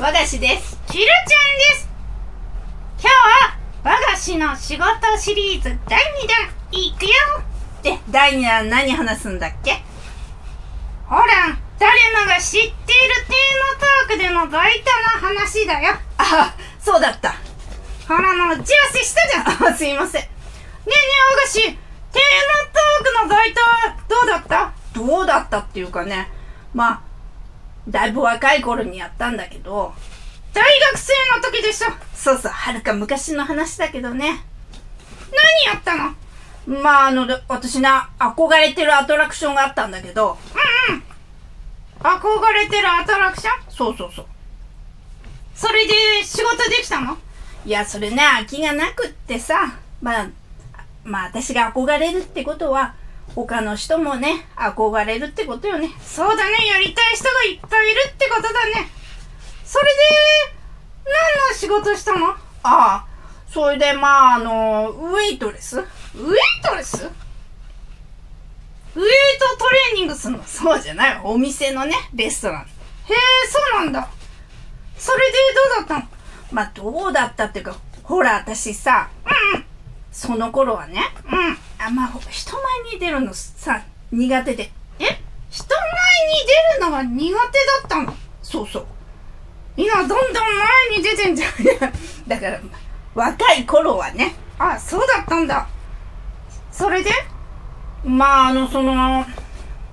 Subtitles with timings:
[0.00, 0.78] 和菓子です。
[0.92, 1.88] ひるちゃんです。
[3.02, 6.54] 今日は和菓子の仕事シリーズ第2弾。
[6.70, 7.10] いくよ。
[7.82, 9.82] で第2弾何話すんだっけ？
[11.04, 11.24] ほら
[11.80, 11.90] 誰
[12.24, 12.94] もが知っているテー
[13.66, 15.08] マトークでの大胆な
[15.40, 15.96] 話だよ。
[16.18, 17.34] あそうだった。
[18.06, 19.46] ほらもう打ち合わせしたじゃん。
[19.46, 20.22] ねえねあすいません。
[20.22, 20.28] え
[20.86, 21.76] 和菓子テーマ
[22.70, 24.72] トークの大胆はどうだった？
[24.94, 26.30] どうだったっていうかね。
[26.72, 27.07] まあ
[27.88, 29.94] だいぶ若い頃にやったんだけど
[30.52, 31.88] 大学生の時でしょ。
[32.14, 34.44] そうそうはるか昔の話だけどね。
[35.66, 36.14] 何やったの。
[36.82, 40.38] まああの私な憧れてるアトラクションがあったんだけど。
[42.00, 43.72] 憧れてるアトラクション？
[43.72, 44.26] そうそうそう。
[45.54, 47.16] それで仕事できたの？
[47.64, 49.78] いやそれね空きがなくってさ。
[50.00, 50.28] まあ
[51.04, 52.94] まあ私が憧れるってことは
[53.34, 55.90] 他の人もね憧れるってことよね。
[56.00, 56.66] そうだね。
[56.66, 58.90] やりたい人がいっぱいいるってことだね。
[59.64, 59.90] それで
[61.04, 62.30] 何の仕事したの？
[62.30, 63.06] ああ
[63.48, 65.78] それでまああのウェイトレス？
[65.78, 65.86] ウェイ
[66.62, 66.96] トレス？
[66.96, 67.10] ウェイ
[68.96, 70.42] トトレーニングすんの？
[70.44, 71.20] そうじゃない。
[71.22, 72.62] お店のねレストラン。
[72.62, 72.66] へえ
[73.48, 74.08] そうなんだ。
[74.96, 75.38] それで
[75.78, 76.10] どうだったの？
[76.50, 79.10] まあどうだったっていうかほら私さ
[79.54, 79.64] うん
[80.10, 81.58] その頃はねうん。
[81.78, 84.70] あまあ人前に出るのさ苦手で。
[84.98, 85.04] え？
[85.50, 85.78] 人前
[86.28, 87.42] に出るのが苦手だ
[87.84, 88.14] ったの？
[88.42, 88.86] そうそう。
[89.76, 90.18] 今どんどん
[90.90, 91.52] 前に出てんじゃん。
[92.28, 92.60] だから
[93.14, 94.34] 若い頃はね。
[94.58, 95.68] あそうだったんだ。
[96.72, 97.10] それで？
[98.04, 99.24] まああのその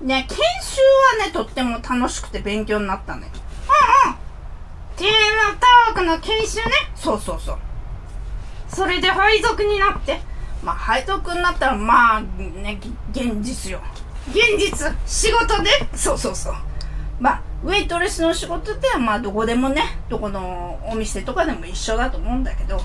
[0.00, 0.80] ね研修
[1.20, 3.28] はねとっても楽しくて勉強になったのよ。
[3.32, 4.16] うんうん
[4.96, 5.12] テーマ
[5.60, 6.64] トークの研修ね。
[6.94, 7.58] そうそうそう。
[8.68, 10.20] それで配属になって
[10.62, 12.80] まあ配属になったらまあね
[13.12, 13.80] 現実よ。
[14.28, 15.70] 現実仕事で？
[15.94, 16.54] そうそうそう。
[17.20, 22.76] まあウェイトレスの仕事ってまあどこでもねどこのお店とかでも一緒だと思うんだけど。
[22.76, 22.84] うんう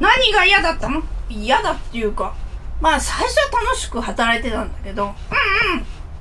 [0.00, 1.02] 何が嫌だったの？
[1.28, 2.34] 嫌だっていうか
[2.80, 5.04] まあ最初は楽しく働いてたんだけど。
[5.04, 5.14] うんうん。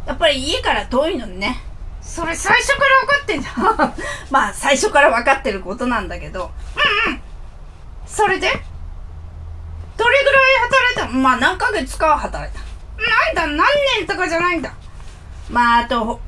[0.08, 1.62] やっぱり家から遠いのにね。
[2.02, 3.52] それ最初から分かってんじゃ
[3.86, 3.94] ん。
[4.32, 6.52] まあ最初から分かってることなんだけど。
[8.06, 8.77] それでどれぐらい
[11.10, 12.62] まあ何ヶ月かは働いた。
[13.36, 13.68] なんだ何
[14.00, 14.74] 年とかじゃないんだ。
[15.50, 16.20] まああと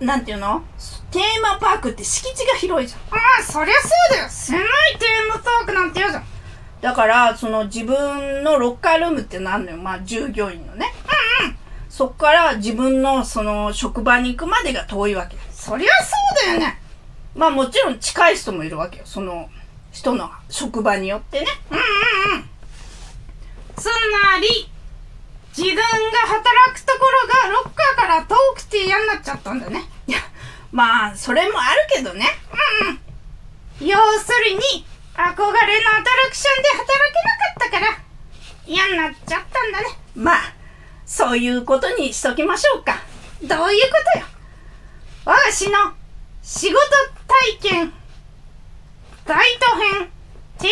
[0.00, 0.62] なんていうの？
[1.10, 3.00] テーマパークって敷地が広いじゃん。
[3.18, 4.28] ああそりゃそうだよ。
[4.28, 4.62] 狭い
[4.98, 6.24] テーマトークなんて嫌じゃん。
[6.80, 9.76] だからその自分のロッカールームってのあるのよ。
[9.78, 10.92] まあ従業員のね。
[11.88, 15.36] そっから自分のその職場に行くまでが遠いわけ。
[15.52, 16.12] そりゃそ
[16.44, 16.80] うだよね。
[17.36, 19.04] まあもちろん近い人もいるわけよ。
[19.06, 19.48] その
[19.92, 21.46] 人の職場によってね。
[21.70, 21.80] うんう
[22.34, 22.53] んうん
[23.76, 24.68] つまり
[25.56, 29.84] 自分が働くところがロッカーから遠くて嫌になっちゃったんだね。
[30.06, 30.18] いや
[30.72, 32.26] まあそれもあるけどね。
[32.82, 32.98] うん、うん。
[33.80, 36.88] 要するに憧れのアトラクションで働
[37.60, 38.02] けなかったから
[38.66, 39.86] 嫌になっちゃったんだね。
[40.16, 40.38] まあ
[41.06, 42.98] そういうことにしときましょうか。
[43.42, 44.26] どういうことよ。
[45.24, 45.92] 我が氏の
[46.42, 46.78] 仕事
[47.60, 47.92] 体験
[49.24, 50.10] 大都編
[50.58, 50.70] テー